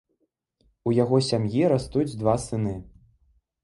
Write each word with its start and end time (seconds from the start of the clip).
У 0.89 0.93
яго 1.03 1.21
сям'і 1.29 1.71
растуць 1.75 2.09
два 2.21 2.39
сыны. 2.51 2.79